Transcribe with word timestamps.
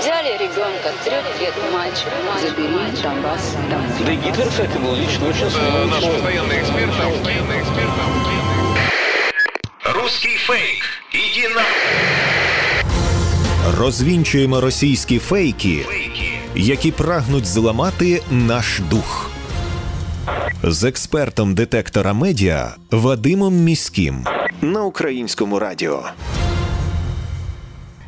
Взяли 0.00 0.32
ребенка, 0.38 0.92
трех 1.04 1.40
лет 1.40 1.54
мальчик, 1.72 2.08
забери 2.40 3.02
Донбасс 3.02 3.56
домой. 3.70 3.86
Да 4.06 4.12
и 4.12 4.16
Гитлер, 4.16 4.48
кстати, 4.48 4.76
был 4.78 4.94
лично 4.94 5.28
очень 5.28 5.46
Э, 5.46 5.50
смелый 5.50 5.86
Наш 5.86 6.00
человек. 6.02 6.22
постоянный 6.22 6.60
эксперт, 6.60 6.86
наш 6.86 7.12
постоянный 7.12 7.60
эксперт. 7.60 7.90
Русский 9.94 10.36
фейк. 10.36 10.82
Иди 11.12 11.48
на... 11.54 11.62
Розвінчуємо 13.78 14.60
російські 14.60 15.18
фейки, 15.18 15.86
які 16.54 16.92
прагнуть 16.92 17.46
зламати 17.46 18.22
наш 18.30 18.78
дух. 18.90 19.30
З 20.62 20.84
експертом 20.84 21.54
детектора 21.54 22.12
медіа 22.12 22.74
Вадимом 22.90 23.54
Міським 23.54 24.26
на 24.60 24.84
українському 24.84 25.58
радіо. 25.58 26.04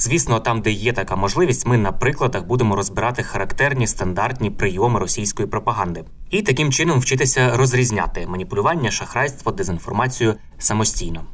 Звісно, 0.00 0.40
там, 0.40 0.60
де 0.60 0.70
є 0.70 0.92
така 0.92 1.16
можливість, 1.16 1.66
ми 1.66 1.78
на 1.78 1.92
прикладах 1.92 2.44
будемо 2.44 2.76
розбирати 2.76 3.22
характерні 3.22 3.86
стандартні 3.86 4.50
прийоми 4.50 5.00
російської 5.00 5.48
пропаганди 5.48 6.04
і 6.30 6.42
таким 6.42 6.72
чином 6.72 6.98
вчитися 6.98 7.56
розрізняти 7.56 8.26
маніпулювання, 8.26 8.90
шахрайство, 8.90 9.52
дезінформацію 9.52 10.34
самостійно. 10.58 11.24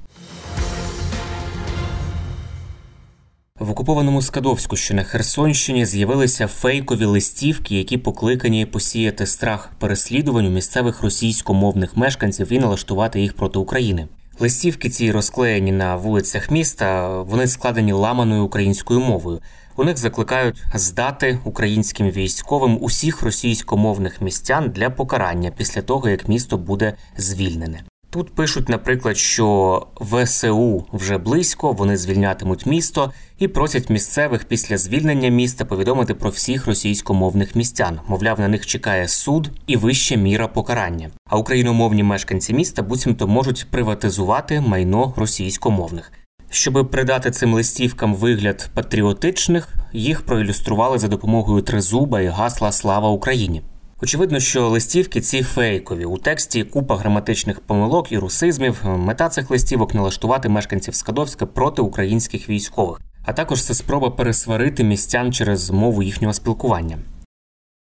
В 3.60 3.70
окупованому 3.70 4.22
Скадовську, 4.22 4.76
що 4.76 4.94
на 4.94 5.02
Херсонщині, 5.02 5.86
з'явилися 5.86 6.46
фейкові 6.46 7.04
листівки, 7.04 7.74
які 7.74 7.98
покликані 7.98 8.66
посіяти 8.66 9.26
страх 9.26 9.70
переслідувань 9.78 10.46
у 10.46 10.50
місцевих 10.50 11.02
російськомовних 11.02 11.96
мешканців 11.96 12.52
і 12.52 12.58
налаштувати 12.58 13.20
їх 13.20 13.32
проти 13.36 13.58
України. 13.58 14.08
Листівки 14.38 14.90
ці 14.90 15.12
розклеєні 15.12 15.72
на 15.72 15.96
вулицях 15.96 16.50
міста. 16.50 17.08
Вони 17.22 17.46
складені 17.46 17.92
ламаною 17.92 18.44
українською 18.44 19.00
мовою. 19.00 19.40
У 19.76 19.84
них 19.84 19.96
закликають 19.96 20.64
здати 20.74 21.38
українським 21.44 22.10
військовим 22.10 22.78
усіх 22.80 23.22
російськомовних 23.22 24.20
містян 24.20 24.70
для 24.70 24.90
покарання 24.90 25.52
після 25.56 25.82
того, 25.82 26.08
як 26.08 26.28
місто 26.28 26.58
буде 26.58 26.94
звільнене. 27.16 27.84
Тут 28.14 28.34
пишуть, 28.34 28.68
наприклад, 28.68 29.16
що 29.16 29.86
ВСУ 30.00 30.84
вже 30.92 31.18
близько, 31.18 31.72
вони 31.72 31.96
звільнятимуть 31.96 32.66
місто 32.66 33.12
і 33.38 33.48
просять 33.48 33.90
місцевих 33.90 34.44
після 34.44 34.78
звільнення 34.78 35.28
міста 35.28 35.64
повідомити 35.64 36.14
про 36.14 36.30
всіх 36.30 36.66
російськомовних 36.66 37.56
містян. 37.56 38.00
Мовляв, 38.08 38.40
на 38.40 38.48
них 38.48 38.66
чекає 38.66 39.08
суд 39.08 39.50
і 39.66 39.76
вища 39.76 40.16
міра 40.16 40.48
покарання. 40.48 41.10
А 41.28 41.36
україномовні 41.36 42.02
мешканці 42.02 42.54
міста 42.54 42.82
буцімто 42.82 43.28
можуть 43.28 43.66
приватизувати 43.70 44.60
майно 44.60 45.14
російськомовних. 45.16 46.12
Щоб 46.50 46.90
придати 46.90 47.30
цим 47.30 47.54
листівкам 47.54 48.14
вигляд 48.14 48.70
патріотичних, 48.74 49.74
їх 49.92 50.22
проілюстрували 50.22 50.98
за 50.98 51.08
допомогою 51.08 51.62
тризуба 51.62 52.20
і 52.20 52.26
гасла 52.26 52.72
Слава 52.72 53.08
Україні. 53.08 53.62
Очевидно, 54.04 54.40
що 54.40 54.68
листівки 54.68 55.20
ці 55.20 55.42
фейкові. 55.42 56.04
У 56.04 56.18
тексті 56.18 56.64
купа 56.64 56.96
граматичних 56.96 57.60
помилок 57.60 58.12
і 58.12 58.18
русизмів. 58.18 58.80
Мета 58.84 59.28
цих 59.28 59.50
листівок 59.50 59.94
налаштувати 59.94 60.48
мешканців 60.48 60.94
Скадовська 60.94 61.46
проти 61.46 61.82
українських 61.82 62.48
військових, 62.48 63.00
а 63.24 63.32
також 63.32 63.64
це 63.64 63.74
спроба 63.74 64.10
пересварити 64.10 64.84
містян 64.84 65.32
через 65.32 65.70
мову 65.70 66.02
їхнього 66.02 66.34
спілкування. 66.34 66.98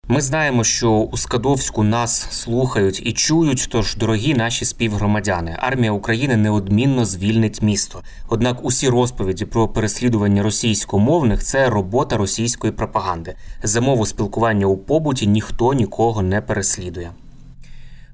Ми 0.08 0.20
знаємо, 0.20 0.64
що 0.64 0.90
у 0.90 1.16
Скадовську 1.16 1.82
нас 1.82 2.26
слухають 2.30 3.02
і 3.06 3.12
чують. 3.12 3.68
Тож, 3.70 3.96
дорогі 3.96 4.34
наші 4.34 4.64
співгромадяни, 4.64 5.56
армія 5.58 5.92
України 5.92 6.36
неодмінно 6.36 7.04
звільнить 7.04 7.62
місто. 7.62 8.02
Однак 8.28 8.64
усі 8.64 8.88
розповіді 8.88 9.44
про 9.44 9.68
переслідування 9.68 10.42
російськомовних 10.42 11.42
це 11.42 11.70
робота 11.70 12.16
російської 12.16 12.72
пропаганди. 12.72 13.34
За 13.62 13.80
мову 13.80 14.06
спілкування 14.06 14.66
у 14.66 14.76
побуті 14.76 15.26
ніхто 15.26 15.72
нікого 15.72 16.22
не 16.22 16.40
переслідує. 16.40 17.10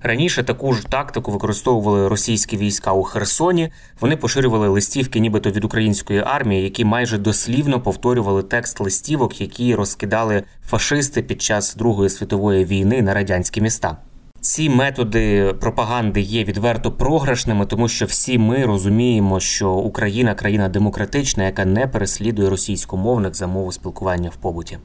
Раніше 0.03 0.43
таку 0.43 0.73
ж 0.73 0.87
тактику 0.87 1.33
використовували 1.33 2.09
російські 2.09 2.57
війська 2.57 2.93
у 2.93 3.03
Херсоні. 3.03 3.71
Вони 4.01 4.17
поширювали 4.17 4.69
листівки, 4.69 5.21
нібито 5.21 5.51
від 5.51 5.65
української 5.65 6.23
армії, 6.27 6.63
які 6.63 6.85
майже 6.85 7.19
дослівно 7.19 7.81
повторювали 7.81 8.43
текст 8.43 8.81
листівок, 8.81 9.41
які 9.41 9.75
розкидали 9.75 10.43
фашисти 10.67 11.23
під 11.23 11.43
час 11.43 11.75
Другої 11.75 12.11
світової 12.11 12.65
війни 12.65 13.03
на 13.03 13.15
радянські 13.15 13.61
міста. 13.61 13.97
Ці 14.41 14.69
методи 14.69 15.55
пропаганди 15.61 16.21
є 16.21 16.45
відверто 16.45 16.93
програшними, 16.93 17.67
тому 17.67 17.89
що 17.89 18.07
всі 18.07 18.39
ми 18.39 18.67
розуміємо, 18.67 19.41
що 19.41 19.71
Україна 19.71 20.35
країна 20.35 20.69
демократична, 20.69 21.45
яка 21.45 21.65
не 21.65 21.87
переслідує 21.87 22.51
російськомовних 22.51 23.35
за 23.35 23.47
мову 23.47 23.73
спілкування 23.73 24.31
в 24.31 24.37
побуті. 24.37 24.79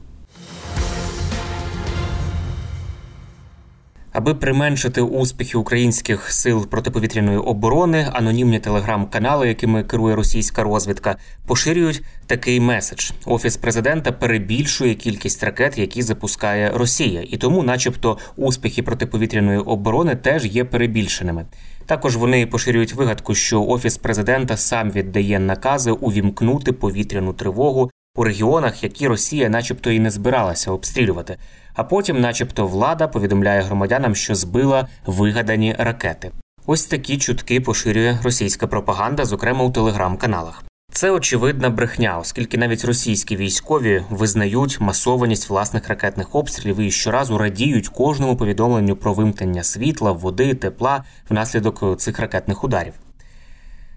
Аби 4.16 4.34
применшити 4.34 5.00
успіхи 5.00 5.58
українських 5.58 6.32
сил 6.32 6.66
протиповітряної 6.66 7.38
оборони, 7.38 8.10
анонімні 8.12 8.58
телеграм-канали, 8.58 9.48
якими 9.48 9.84
керує 9.84 10.16
російська 10.16 10.62
розвідка, 10.62 11.16
поширюють 11.46 12.02
такий 12.26 12.60
меседж: 12.60 13.10
офіс 13.26 13.56
президента 13.56 14.12
перебільшує 14.12 14.94
кількість 14.94 15.44
ракет, 15.44 15.78
які 15.78 16.02
запускає 16.02 16.70
Росія, 16.74 17.24
і 17.28 17.36
тому, 17.36 17.62
начебто, 17.62 18.18
успіхи 18.36 18.82
протиповітряної 18.82 19.58
оборони 19.58 20.16
теж 20.16 20.44
є 20.44 20.64
перебільшеними. 20.64 21.46
Також 21.86 22.16
вони 22.16 22.46
поширюють 22.46 22.94
вигадку, 22.94 23.34
що 23.34 23.62
офіс 23.62 23.96
президента 23.96 24.56
сам 24.56 24.90
віддає 24.90 25.38
накази 25.38 25.90
увімкнути 25.90 26.72
повітряну 26.72 27.32
тривогу 27.32 27.90
у 28.16 28.24
регіонах, 28.24 28.82
які 28.84 29.08
Росія, 29.08 29.48
начебто, 29.48 29.90
і 29.90 29.98
не 29.98 30.10
збиралася 30.10 30.70
обстрілювати. 30.70 31.36
А 31.76 31.84
потім, 31.84 32.20
начебто, 32.20 32.66
влада 32.66 33.08
повідомляє 33.08 33.62
громадянам, 33.62 34.14
що 34.14 34.34
збила 34.34 34.88
вигадані 35.06 35.74
ракети. 35.78 36.30
Ось 36.66 36.86
такі 36.86 37.18
чутки 37.18 37.60
поширює 37.60 38.18
російська 38.22 38.66
пропаганда, 38.66 39.24
зокрема 39.24 39.64
у 39.64 39.70
телеграм-каналах. 39.70 40.64
Це 40.92 41.10
очевидна 41.10 41.70
брехня, 41.70 42.18
оскільки 42.18 42.58
навіть 42.58 42.84
російські 42.84 43.36
військові 43.36 44.04
визнають 44.10 44.80
масованість 44.80 45.50
власних 45.50 45.88
ракетних 45.88 46.34
обстрілів 46.34 46.80
і 46.80 46.90
щоразу 46.90 47.38
радіють 47.38 47.88
кожному 47.88 48.36
повідомленню 48.36 48.96
про 48.96 49.12
вимкнення 49.12 49.62
світла, 49.62 50.12
води, 50.12 50.54
тепла 50.54 51.04
внаслідок 51.30 51.98
цих 51.98 52.20
ракетних 52.20 52.64
ударів. 52.64 52.92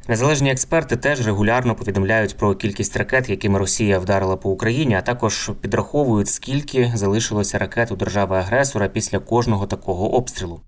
Незалежні 0.09 0.51
експерти 0.51 0.97
теж 0.97 1.25
регулярно 1.25 1.75
повідомляють 1.75 2.37
про 2.37 2.55
кількість 2.55 2.97
ракет, 2.97 3.29
якими 3.29 3.59
Росія 3.59 3.99
вдарила 3.99 4.37
по 4.37 4.49
Україні, 4.49 4.95
а 4.95 5.01
також 5.01 5.51
підраховують, 5.61 6.27
скільки 6.27 6.91
залишилося 6.95 7.57
ракет 7.57 7.91
у 7.91 7.95
держави-агресора 7.95 8.87
після 8.87 9.19
кожного 9.19 9.67
такого 9.67 10.15
обстрілу. 10.15 10.61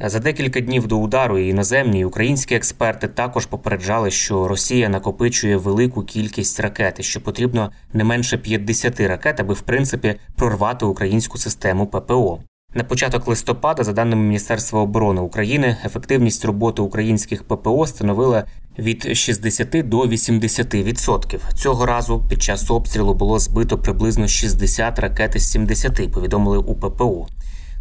За 0.00 0.18
декілька 0.18 0.60
днів 0.60 0.86
до 0.86 0.98
удару 0.98 1.38
і 1.38 1.48
іноземні 1.48 2.00
і 2.00 2.04
українські 2.04 2.54
експерти 2.54 3.08
також 3.08 3.46
попереджали, 3.46 4.10
що 4.10 4.48
Росія 4.48 4.88
накопичує 4.88 5.56
велику 5.56 6.02
кількість 6.02 6.60
ракет, 6.60 7.00
і 7.00 7.02
що 7.02 7.20
потрібно 7.20 7.72
не 7.92 8.04
менше 8.04 8.38
50 8.38 9.00
ракет, 9.00 9.40
аби 9.40 9.54
в 9.54 9.60
принципі 9.60 10.14
прорвати 10.36 10.86
українську 10.86 11.38
систему 11.38 11.86
ППО. 11.86 12.40
На 12.74 12.84
початок 12.84 13.26
листопада, 13.26 13.84
за 13.84 13.92
даними 13.92 14.22
Міністерства 14.22 14.80
оборони 14.80 15.20
України, 15.20 15.76
ефективність 15.84 16.44
роботи 16.44 16.82
українських 16.82 17.44
ППО 17.44 17.86
становила 17.86 18.44
від 18.78 19.16
60 19.16 19.88
до 19.88 20.02
80%. 20.02 21.38
Цього 21.54 21.86
разу 21.86 22.24
під 22.28 22.42
час 22.42 22.70
обстрілу 22.70 23.14
було 23.14 23.38
збито 23.38 23.78
приблизно 23.78 24.28
60 24.28 24.98
ракет 24.98 25.36
із 25.36 25.50
70, 25.50 26.12
повідомили 26.12 26.58
у 26.58 26.74
ППО. 26.74 27.26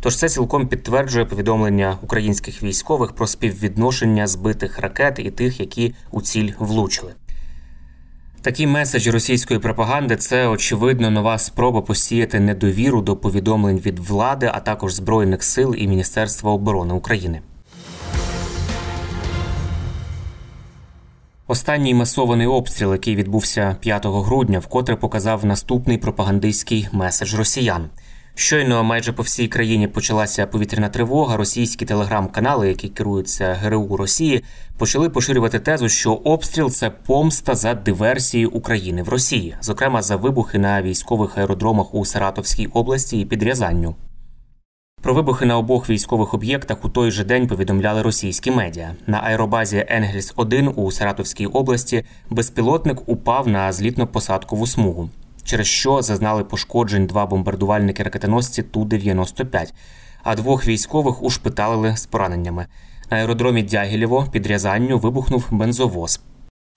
Тож 0.01 0.17
це 0.17 0.29
цілком 0.29 0.67
підтверджує 0.67 1.25
повідомлення 1.25 1.97
українських 2.01 2.63
військових 2.63 3.11
про 3.11 3.27
співвідношення 3.27 4.27
збитих 4.27 4.79
ракет 4.79 5.19
і 5.19 5.31
тих, 5.31 5.59
які 5.59 5.93
у 6.11 6.21
ціль 6.21 6.51
влучили. 6.59 7.13
Такі 8.41 8.67
меседжі 8.67 9.11
російської 9.11 9.59
пропаганди 9.59 10.15
це 10.15 10.47
очевидно 10.47 11.11
нова 11.11 11.37
спроба 11.37 11.81
посіяти 11.81 12.39
недовіру 12.39 13.01
до 13.01 13.15
повідомлень 13.15 13.77
від 13.77 13.99
влади, 13.99 14.51
а 14.53 14.59
також 14.59 14.93
збройних 14.93 15.43
сил 15.43 15.75
і 15.77 15.87
Міністерства 15.87 16.51
оборони 16.51 16.93
України. 16.93 17.41
Останній 21.47 21.93
масований 21.93 22.47
обстріл, 22.47 22.91
який 22.91 23.15
відбувся 23.15 23.75
5 23.79 24.05
грудня, 24.05 24.59
вкотре 24.59 24.95
показав 24.95 25.45
наступний 25.45 25.97
пропагандистський 25.97 26.87
меседж 26.91 27.35
росіян. 27.35 27.89
Щойно 28.39 28.83
майже 28.83 29.11
по 29.11 29.23
всій 29.23 29.47
країні 29.47 29.87
почалася 29.87 30.47
повітряна 30.47 30.89
тривога. 30.89 31.37
Російські 31.37 31.85
телеграм-канали, 31.85 32.67
які 32.67 32.89
керуються 32.89 33.53
ГРУ 33.53 33.97
Росії, 33.97 34.43
почали 34.77 35.09
поширювати 35.09 35.59
тезу, 35.59 35.89
що 35.89 36.13
обстріл 36.13 36.69
це 36.69 36.89
помста 36.89 37.55
за 37.55 37.73
диверсії 37.73 38.45
України 38.45 39.03
в 39.03 39.09
Росії, 39.09 39.55
зокрема 39.61 40.01
за 40.01 40.15
вибухи 40.15 40.59
на 40.59 40.81
військових 40.81 41.37
аеродромах 41.37 41.93
у 41.93 42.05
Саратовській 42.05 42.67
області 42.67 43.19
і 43.19 43.25
під 43.25 43.43
Рязанню. 43.43 43.95
Про 45.01 45.13
вибухи 45.13 45.45
на 45.45 45.57
обох 45.57 45.89
військових 45.89 46.33
об'єктах 46.33 46.85
у 46.85 46.89
той 46.89 47.11
же 47.11 47.23
день 47.23 47.47
повідомляли 47.47 48.01
російські 48.01 48.51
медіа. 48.51 48.95
На 49.07 49.17
аеробазі 49.17 49.85
Енгельс 49.87 50.33
1 50.35 50.71
у 50.75 50.91
Саратовській 50.91 51.45
області 51.45 52.03
безпілотник 52.29 53.09
упав 53.09 53.47
на 53.47 53.71
злітно-посадкову 53.71 54.67
смугу 54.67 55.09
через 55.47 55.67
що 55.67 56.01
зазнали 56.01 56.43
пошкоджень 56.43 57.05
два 57.05 57.25
бомбардувальники 57.25 58.03
ракетоносці 58.03 58.63
Ту-95, 58.63 59.73
а 60.23 60.35
двох 60.35 60.67
військових 60.67 61.23
ушпиталили 61.23 61.97
з 61.97 62.05
пораненнями. 62.05 62.67
На 63.11 63.17
аеродромі 63.17 63.63
Дягілєво 63.63 64.27
під 64.31 64.47
Рязанню 64.47 64.97
вибухнув 64.97 65.47
бензовоз. 65.51 66.21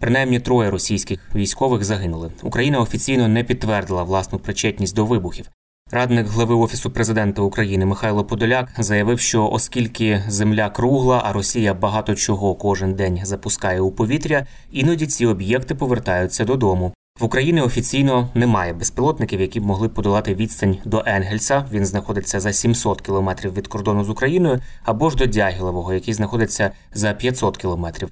Принаймні 0.01 0.41
троє 0.41 0.71
російських 0.71 1.31
військових 1.35 1.85
загинули. 1.85 2.31
Україна 2.43 2.81
офіційно 2.81 3.29
не 3.29 3.45
підтвердила 3.45 4.03
власну 4.03 4.39
причетність 4.39 4.95
до 4.95 5.07
вибухів. 5.07 5.51
Радник 5.93 6.27
глави 6.27 6.55
офісу 6.55 6.91
президента 6.91 7.43
України 7.43 7.87
Михайло 7.87 8.25
Подоляк 8.25 8.69
заявив, 8.79 9.21
що 9.21 9.49
оскільки 9.49 10.23
земля 10.29 10.71
кругла, 10.71 11.23
а 11.25 11.33
Росія 11.33 11.75
багато 11.75 12.15
чого 12.15 12.55
кожен 12.55 12.95
день 12.95 13.21
запускає 13.23 13.81
у 13.81 13.91
повітря, 13.91 14.47
іноді 14.71 15.07
ці 15.07 15.27
об'єкти 15.27 15.75
повертаються 15.75 16.45
додому. 16.45 16.93
В 17.21 17.25
Україні 17.25 17.61
офіційно 17.61 18.29
немає 18.35 18.73
безпілотників, 18.73 19.41
які 19.41 19.61
б 19.61 19.65
могли 19.65 19.89
подолати 19.89 20.35
відстань 20.35 20.79
до 20.85 21.03
Енгельса. 21.07 21.65
Він 21.73 21.87
знаходиться 21.87 22.41
за 22.41 22.53
700 22.53 23.01
кілометрів 23.01 23.55
від 23.55 23.69
кордону 23.69 24.05
з 24.05 24.11
Україною, 24.11 24.61
або 24.85 25.11
ж 25.11 25.17
до 25.17 25.27
Дягілевого, 25.27 25.95
який 25.95 26.15
знаходиться 26.15 26.71
за 26.95 27.13
500 27.13 27.57
кілометрів. 27.57 28.09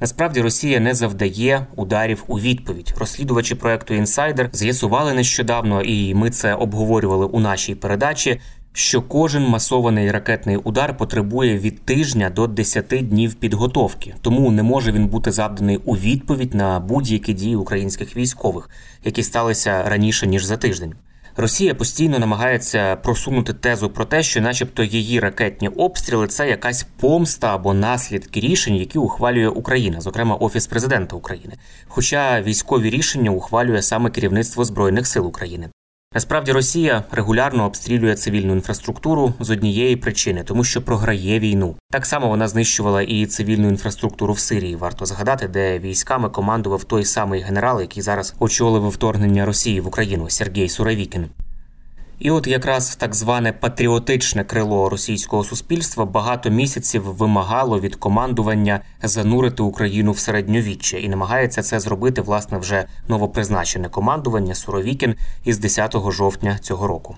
Насправді 0.00 0.40
Росія 0.40 0.80
не 0.80 0.94
завдає 0.94 1.66
ударів 1.76 2.24
у 2.26 2.38
відповідь. 2.38 2.94
Розслідувачі 2.98 3.54
проекту 3.54 3.94
інсайдер 3.94 4.50
з'ясували 4.52 5.14
нещодавно, 5.14 5.82
і 5.82 6.14
ми 6.14 6.30
це 6.30 6.54
обговорювали 6.54 7.26
у 7.26 7.40
нашій 7.40 7.74
передачі 7.74 8.40
що 8.76 9.02
кожен 9.02 9.46
масований 9.46 10.10
ракетний 10.10 10.56
удар 10.56 10.96
потребує 10.96 11.58
від 11.58 11.84
тижня 11.84 12.30
до 12.30 12.46
10 12.46 12.86
днів 12.86 13.34
підготовки, 13.34 14.14
тому 14.20 14.50
не 14.50 14.62
може 14.62 14.92
він 14.92 15.06
бути 15.06 15.32
завданий 15.32 15.76
у 15.76 15.96
відповідь 15.96 16.54
на 16.54 16.80
будь-які 16.80 17.32
дії 17.32 17.56
українських 17.56 18.16
військових, 18.16 18.70
які 19.04 19.22
сталися 19.22 19.82
раніше 19.88 20.26
ніж 20.26 20.44
за 20.44 20.56
тиждень. 20.56 20.94
Росія 21.36 21.74
постійно 21.74 22.18
намагається 22.18 22.96
просунути 22.96 23.52
тезу 23.52 23.90
про 23.90 24.04
те, 24.04 24.22
що, 24.22 24.40
начебто, 24.40 24.82
її 24.82 25.20
ракетні 25.20 25.68
обстріли 25.68 26.26
це 26.26 26.48
якась 26.48 26.86
помста 27.00 27.54
або 27.54 27.74
наслідки 27.74 28.40
рішень, 28.40 28.76
які 28.76 28.98
ухвалює 28.98 29.48
Україна, 29.48 30.00
зокрема 30.00 30.34
Офіс 30.34 30.66
президента 30.66 31.16
України. 31.16 31.54
Хоча 31.88 32.42
військові 32.42 32.90
рішення 32.90 33.30
ухвалює 33.30 33.82
саме 33.82 34.10
керівництво 34.10 34.64
збройних 34.64 35.06
сил 35.06 35.26
України. 35.26 35.68
Насправді 36.14 36.52
Росія 36.52 37.04
регулярно 37.10 37.66
обстрілює 37.66 38.14
цивільну 38.14 38.52
інфраструктуру 38.52 39.34
з 39.40 39.50
однієї 39.50 39.96
причини, 39.96 40.42
тому 40.44 40.64
що 40.64 40.82
програє 40.82 41.38
війну. 41.38 41.76
Так 41.90 42.06
само 42.06 42.28
вона 42.28 42.48
знищувала 42.48 43.02
і 43.02 43.26
цивільну 43.26 43.68
інфраструктуру 43.68 44.34
в 44.34 44.38
Сирії. 44.38 44.76
Варто 44.76 45.06
згадати, 45.06 45.48
де 45.48 45.78
військами 45.78 46.28
командував 46.28 46.84
той 46.84 47.04
самий 47.04 47.40
генерал, 47.40 47.80
який 47.80 48.02
зараз 48.02 48.34
очолив 48.38 48.88
вторгнення 48.88 49.46
Росії 49.46 49.80
в 49.80 49.86
Україну 49.86 50.30
Сергій 50.30 50.68
Суровікін. 50.68 51.26
І 52.18 52.30
от 52.30 52.46
якраз 52.46 52.96
так 52.96 53.14
зване 53.14 53.52
патріотичне 53.52 54.44
крило 54.44 54.88
російського 54.88 55.44
суспільства 55.44 56.04
багато 56.04 56.50
місяців 56.50 57.02
вимагало 57.02 57.80
від 57.80 57.96
командування 57.96 58.80
занурити 59.02 59.62
Україну 59.62 60.12
в 60.12 60.18
середньовіччя 60.18 60.96
і 60.96 61.08
намагається 61.08 61.62
це 61.62 61.80
зробити 61.80 62.20
власне 62.20 62.58
вже 62.58 62.84
новопризначене 63.08 63.88
командування 63.88 64.54
Суровікін 64.54 65.14
із 65.44 65.58
10 65.58 65.96
жовтня 66.10 66.58
цього 66.58 66.86
року. 66.86 67.16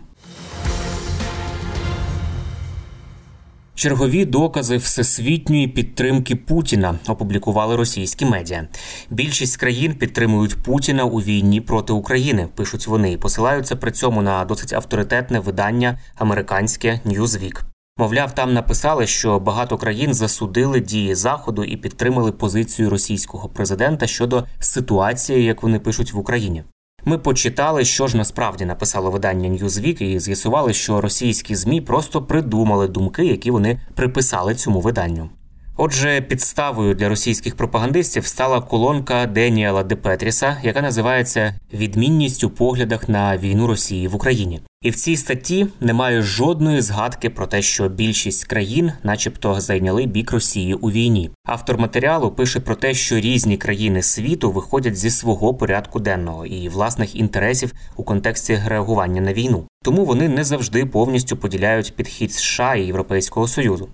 Чергові 3.76 4.24
докази 4.24 4.76
всесвітньої 4.76 5.68
підтримки 5.68 6.36
Путіна 6.36 6.98
опублікували 7.08 7.76
російські 7.76 8.24
медіа. 8.24 8.68
Більшість 9.10 9.56
країн 9.56 9.94
підтримують 9.94 10.54
Путіна 10.54 11.04
у 11.04 11.18
війні 11.18 11.60
проти 11.60 11.92
України. 11.92 12.48
Пишуть 12.54 12.86
вони 12.86 13.12
і 13.12 13.16
посилаються 13.16 13.76
при 13.76 13.90
цьому 13.90 14.22
на 14.22 14.44
досить 14.44 14.72
авторитетне 14.72 15.40
видання 15.40 15.98
американське 16.14 17.00
Newsweek. 17.06 17.60
Мовляв, 17.98 18.34
там 18.34 18.54
написали, 18.54 19.06
що 19.06 19.40
багато 19.40 19.78
країн 19.78 20.14
засудили 20.14 20.80
дії 20.80 21.14
заходу 21.14 21.64
і 21.64 21.76
підтримали 21.76 22.32
позицію 22.32 22.90
російського 22.90 23.48
президента 23.48 24.06
щодо 24.06 24.46
ситуації, 24.58 25.44
як 25.44 25.62
вони 25.62 25.78
пишуть 25.78 26.12
в 26.12 26.18
Україні. 26.18 26.64
Ми 27.08 27.18
почитали, 27.18 27.84
що 27.84 28.06
ж 28.06 28.16
насправді 28.16 28.64
написало 28.64 29.10
видання 29.10 29.48
Newsweek, 29.48 30.02
і 30.02 30.20
з'ясували, 30.20 30.72
що 30.72 31.00
російські 31.00 31.54
змі 31.54 31.80
просто 31.80 32.22
придумали 32.22 32.88
думки, 32.88 33.24
які 33.24 33.50
вони 33.50 33.80
приписали 33.94 34.54
цьому 34.54 34.80
виданню. 34.80 35.28
Отже, 35.78 36.20
підставою 36.20 36.94
для 36.94 37.08
російських 37.08 37.56
пропагандистів 37.56 38.26
стала 38.26 38.60
колонка 38.60 39.26
Деніела 39.26 39.82
Де 39.82 39.96
Петріса, 39.96 40.56
яка 40.62 40.82
називається 40.82 41.54
Відмінність 41.72 42.44
у 42.44 42.50
поглядах 42.50 43.08
на 43.08 43.36
війну 43.36 43.66
Росії 43.66 44.08
в 44.08 44.14
Україні. 44.14 44.60
І 44.82 44.90
в 44.90 44.96
цій 44.96 45.16
статті 45.16 45.66
немає 45.80 46.22
жодної 46.22 46.80
згадки 46.80 47.30
про 47.30 47.46
те, 47.46 47.62
що 47.62 47.88
більшість 47.88 48.44
країн, 48.44 48.92
начебто, 49.02 49.60
зайняли 49.60 50.06
бік 50.06 50.32
Росії 50.32 50.74
у 50.74 50.90
війні. 50.90 51.30
Автор 51.46 51.78
матеріалу 51.78 52.30
пише 52.30 52.60
про 52.60 52.74
те, 52.74 52.94
що 52.94 53.20
різні 53.20 53.56
країни 53.56 54.02
світу 54.02 54.52
виходять 54.52 54.96
зі 54.96 55.10
свого 55.10 55.54
порядку 55.54 56.00
денного 56.00 56.46
і 56.46 56.68
власних 56.68 57.16
інтересів 57.16 57.72
у 57.96 58.04
контексті 58.04 58.62
реагування 58.66 59.20
на 59.20 59.32
війну. 59.32 59.64
Тому 59.84 60.04
вони 60.04 60.28
не 60.28 60.44
завжди 60.44 60.86
повністю 60.86 61.36
поділяють 61.36 61.96
підхід 61.96 62.32
США 62.32 62.74
і 62.74 62.86
Європейського 62.86 63.48
союзу. 63.48 63.88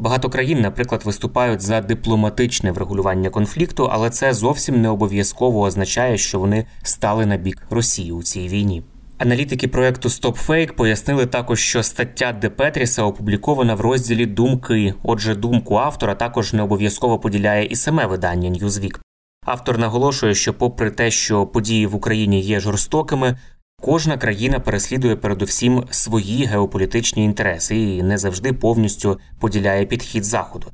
Багато 0.00 0.30
країн, 0.30 0.60
наприклад, 0.60 1.02
виступають 1.04 1.60
за 1.60 1.80
дипломатичне 1.80 2.72
врегулювання 2.72 3.30
конфлікту, 3.30 3.88
але 3.92 4.10
це 4.10 4.34
зовсім 4.34 4.82
не 4.82 4.88
обов'язково 4.88 5.60
означає, 5.60 6.18
що 6.18 6.40
вони 6.40 6.66
стали 6.82 7.26
на 7.26 7.36
бік 7.36 7.62
Росії 7.70 8.12
у 8.12 8.22
цій 8.22 8.48
війні. 8.48 8.82
Аналітики 9.18 9.68
проекту 9.68 10.08
StopFake 10.08 10.72
пояснили 10.72 11.26
також, 11.26 11.60
що 11.60 11.82
стаття 11.82 12.32
Де 12.32 12.50
Петріса 12.50 13.02
опублікована 13.02 13.74
в 13.74 13.80
розділі 13.80 14.26
Думки. 14.26 14.94
Отже, 15.02 15.34
думку 15.34 15.76
автора 15.76 16.14
також 16.14 16.52
не 16.52 16.62
обов'язково 16.62 17.18
поділяє 17.18 17.64
і 17.64 17.76
саме 17.76 18.06
видання 18.06 18.50
Newsweek. 18.50 18.98
Автор 19.46 19.78
наголошує, 19.78 20.34
що, 20.34 20.54
попри 20.54 20.90
те, 20.90 21.10
що 21.10 21.46
події 21.46 21.86
в 21.86 21.94
Україні 21.94 22.40
є 22.40 22.60
жорстокими, 22.60 23.38
Кожна 23.82 24.18
країна 24.18 24.60
переслідує 24.60 25.16
передусім 25.16 25.84
свої 25.90 26.44
геополітичні 26.44 27.24
інтереси 27.24 27.76
і 27.76 28.02
не 28.02 28.18
завжди 28.18 28.52
повністю 28.52 29.20
поділяє 29.38 29.86
підхід 29.86 30.24
заходу. 30.24 30.66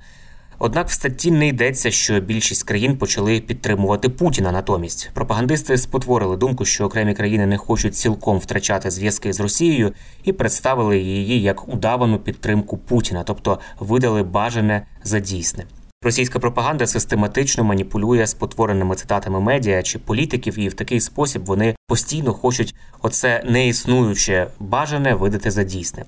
Однак 0.58 0.88
в 0.88 0.92
статті 0.92 1.30
не 1.30 1.49
йдеться, 1.49 1.90
що 1.90 2.20
більшість 2.20 2.62
країн 2.62 2.96
почали 2.99 3.40
підтримувати 3.40 4.08
Путіна. 4.08 4.52
Натомість 4.52 5.11
пропагандисти 5.14 5.78
спотворили 5.78 6.37
думку, 6.37 6.64
що 6.64 6.84
окремі 6.84 7.14
країни 7.14 7.46
не 7.46 7.58
хочуть 7.58 7.96
цілком 7.96 8.38
втрачати 8.38 8.90
зв'язки 8.90 9.32
з 9.32 9.40
Росією 9.40 9.92
і 10.25 10.32
представили 10.32 10.99
її 10.99 11.42
як 11.42 11.68
удавану 11.68 12.18
підтримку 12.18 12.78
Путіна, 12.78 13.23
тобто 13.23 13.58
видали 13.80 14.23
бажане 14.23 14.87
за 15.02 15.20
дійсне. 15.20 15.64
Російська 16.04 16.38
пропаганда 16.38 16.87
систематично 16.87 17.64
маніпулює 17.64 18.26
спотвореними 18.26 18.94
цитатами 18.94 19.40
медіа 19.40 19.82
чи 19.82 19.99
політиків, 19.99 20.58
і 20.58 20.68
в 20.68 20.75
такий 20.75 21.00
спосіб 21.00 21.44
вони 21.44 21.76
постійно 21.87 22.32
хочуть 22.32 22.75
оце 23.02 23.42
неіснуюче 23.46 24.46
бажане 24.61 25.14
видати 25.14 25.50
за 25.50 25.64
дійсне. 25.64 26.04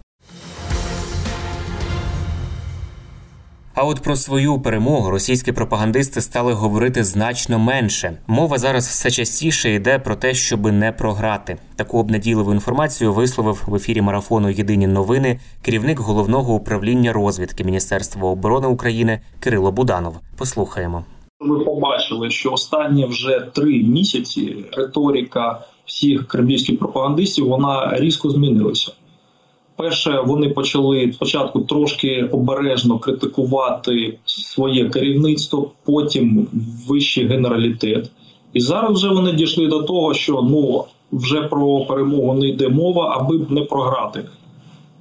А 3.76 3.85
от 3.85 4.00
про 4.00 4.16
свою 4.16 4.61
перемогу 4.61 5.11
російські 5.11 5.52
пропагандисти 5.52 6.21
стали 6.21 6.52
говорити 6.52 7.04
значно 7.04 7.59
менше. 7.59 8.18
Мова 8.26 8.59
зараз 8.59 8.87
все 8.88 9.11
частіше 9.11 9.75
йде 9.75 9.99
про 9.99 10.16
те, 10.16 10.35
щоб 10.35 10.73
не 10.73 10.92
програти. 10.92 11.59
Таку 11.76 11.99
обнадійливу 11.99 12.52
інформацію 12.52 13.12
висловив 13.12 13.64
в 13.66 13.75
ефірі 13.75 14.00
марафону 14.02 14.50
Єдині 14.50 14.87
новини 14.87 15.40
керівник 15.62 15.99
головного 15.99 16.54
управління 16.54 17.12
розвідки 17.12 17.64
Міністерства 17.64 18.28
оборони 18.28 18.66
України 18.66 19.21
Кирило 19.40 19.73
Буданов. 19.73 20.16
Послухаємо. 20.38 21.04
Ми 21.40 21.64
побачили, 21.64 22.30
що 22.30 22.52
останні 22.52 23.06
вже 23.06 23.50
три 23.54 23.83
місяці 23.83 24.64
риторика 24.73 25.61
всіх 25.85 26.26
кремлівських 26.28 26.78
пропагандистів 26.78 27.49
вона 27.49 27.99
різко 27.99 28.30
змінилася. 28.30 28.92
Перше, 29.76 30.21
вони 30.26 30.49
почали 30.49 31.12
спочатку 31.12 31.61
трошки 31.61 32.28
обережно 32.33 32.99
критикувати 32.99 34.18
своє 34.25 34.88
керівництво, 34.88 35.71
потім 35.85 36.49
вищий 36.88 37.26
генералітет. 37.26 38.11
І 38.52 38.61
зараз 38.61 38.92
вже 38.92 39.09
вони 39.09 39.33
дійшли 39.33 39.66
до 39.66 39.83
того, 39.83 40.14
що 40.14 40.42
ну 40.42 40.85
вже 41.12 41.42
про 41.42 41.80
перемогу 41.80 42.35
не 42.35 42.49
йде 42.49 42.68
мова, 42.68 43.16
аби 43.21 43.47
не 43.49 43.61
програти. 43.61 44.25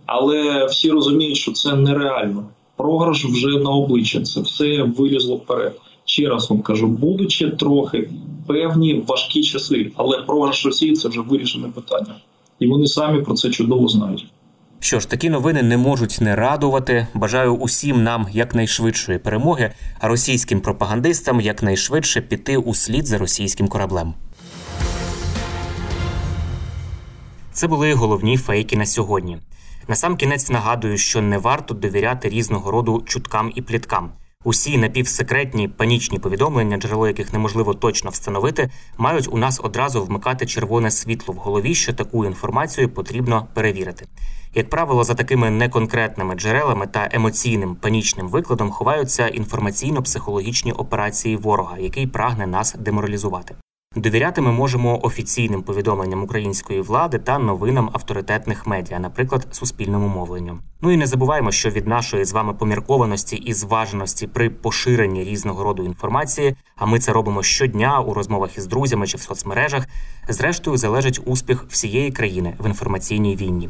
Але 0.06 0.66
всі 0.66 0.92
розуміють, 0.92 1.38
що 1.38 1.52
це 1.52 1.76
нереально. 1.76 2.44
Програш 2.78 3.26
вже 3.26 3.60
на 3.60 3.70
обличчя, 3.70 4.22
це 4.22 4.42
все 4.42 4.84
вилізло 4.84 5.36
вперед. 5.36 5.80
Ще 6.06 6.30
раз 6.30 6.50
вам 6.50 6.62
кажу, 6.62 6.88
будучи 6.88 7.50
трохи 7.50 8.10
певні 8.48 9.04
важкі 9.08 9.44
часи, 9.44 9.92
але 9.96 10.18
програш 10.18 10.66
Росії 10.66 10.94
це 10.94 11.10
вже 11.10 11.22
вирішене 11.22 11.68
питання, 11.68 12.16
і 12.60 12.68
вони 12.68 12.88
самі 12.88 13.22
про 13.22 13.34
це 13.34 13.50
чудово 13.50 13.88
знають. 13.88 14.26
Що 14.86 15.00
ж, 15.00 15.10
такі 15.10 15.30
новини 15.30 15.64
не 15.64 15.78
можуть 15.78 16.18
не 16.22 16.36
радувати. 16.36 17.08
Бажаю 17.14 17.56
усім 17.56 18.04
нам 18.04 18.28
якнайшвидшої 18.32 19.18
перемоги, 19.18 19.72
а 20.00 20.08
російським 20.08 20.62
пропагандистам 20.62 21.42
якнайшвидше 21.42 22.22
піти 22.22 22.58
у 22.58 22.74
слід 22.74 23.06
за 23.06 23.18
російським 23.18 23.68
кораблем. 23.68 24.14
Це 27.52 27.68
були 27.68 27.94
головні 27.94 28.38
фейки 28.38 28.78
на 28.78 28.86
сьогодні. 28.86 29.38
Насамкінець 29.88 30.50
нагадую, 30.50 30.98
що 30.98 31.22
не 31.22 31.38
варто 31.38 31.74
довіряти 31.74 32.30
різного 32.30 32.72
роду 32.72 33.04
чуткам 33.08 33.52
і 33.56 33.62
пліткам. 33.62 34.12
Усі 34.44 34.78
напівсекретні 34.78 35.68
панічні 35.68 36.20
повідомлення, 36.20 36.78
джерело 36.78 37.08
яких 37.08 37.34
неможливо 37.34 37.74
точно 37.74 38.10
встановити, 38.10 38.70
мають 38.98 39.28
у 39.32 39.38
нас 39.38 39.60
одразу 39.64 40.04
вмикати 40.04 40.46
червоне 40.46 40.92
світло 40.92 41.34
в 41.34 41.38
голові, 41.38 41.76
що 41.76 41.94
таку 41.94 42.26
інформацію 42.26 42.90
потрібно 42.90 43.48
перевірити. 43.54 44.06
Як 44.58 44.70
правило, 44.70 45.04
за 45.04 45.14
такими 45.14 45.50
неконкретними 45.50 46.36
джерелами 46.36 46.88
та 46.88 47.10
емоційним 47.12 47.76
панічним 47.76 48.28
викладом 48.28 48.72
ховаються 48.72 49.24
інформаційно-психологічні 49.24 50.72
операції 50.72 51.36
ворога, 51.36 51.78
який 51.80 52.08
прагне 52.08 52.48
нас 52.48 52.76
деморалізувати. 52.80 53.56
Довіряти 53.96 54.42
ми 54.42 54.52
можемо 54.52 55.00
офіційним 55.06 55.62
повідомленням 55.64 56.24
української 56.24 56.82
влади 56.82 57.20
та 57.20 57.40
новинам 57.40 57.90
авторитетних 57.94 58.68
медіа, 58.68 59.00
наприклад, 59.00 59.48
суспільному 59.52 60.08
мовленню. 60.08 60.60
Ну 60.82 60.92
і 60.92 60.98
не 60.98 61.08
забуваємо, 61.08 61.52
що 61.52 61.70
від 61.70 61.88
нашої 61.88 62.26
з 62.26 62.34
вами 62.34 62.54
поміркованості 62.54 63.36
і 63.36 63.54
зваженості 63.54 64.28
при 64.28 64.50
поширенні 64.50 65.24
різного 65.24 65.64
роду 65.64 65.84
інформації, 65.84 66.56
а 66.76 66.86
ми 66.86 67.00
це 67.00 67.14
робимо 67.14 67.44
щодня 67.44 68.00
у 68.00 68.14
розмовах 68.14 68.58
із 68.58 68.68
друзями 68.68 69.08
чи 69.08 69.18
в 69.18 69.22
соцмережах. 69.22 69.88
Зрештою, 70.30 70.78
залежить 70.78 71.22
успіх 71.26 71.66
всієї 71.70 72.12
країни 72.12 72.54
в 72.60 72.68
інформаційній 72.68 73.36
війні. 73.36 73.70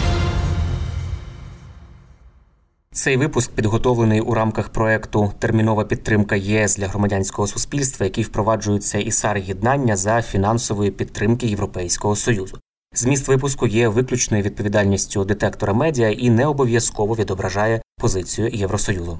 Цей 2.93 3.17
випуск 3.17 3.51
підготовлений 3.51 4.21
у 4.21 4.33
рамках 4.33 4.69
проекту 4.69 5.31
Термінова 5.39 5.85
підтримка 5.85 6.35
ЄС 6.35 6.75
для 6.75 6.87
громадянського 6.87 7.47
суспільства, 7.47 8.05
який 8.05 8.23
впроваджується 8.23 8.97
ІСАР 8.97 9.37
єднання 9.37 9.95
за 9.95 10.21
фінансової 10.21 10.91
підтримки 10.91 11.47
Європейського 11.47 12.15
союзу. 12.15 12.57
Зміст 12.93 13.27
випуску 13.27 13.67
є 13.67 13.87
виключною 13.87 14.43
відповідальністю 14.43 15.25
детектора 15.25 15.73
медіа 15.73 16.09
і 16.09 16.29
не 16.29 16.45
обов'язково 16.45 17.15
відображає 17.15 17.81
позицію 17.97 18.49
Євросоюзу. 18.53 19.19